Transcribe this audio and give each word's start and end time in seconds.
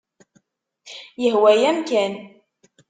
Yehwa-yam 1.23 1.79
kan. 1.89 2.13